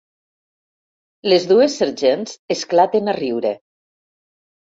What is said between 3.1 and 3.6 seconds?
a riure.